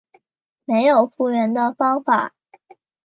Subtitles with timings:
[0.65, 2.33] 没有复原的方法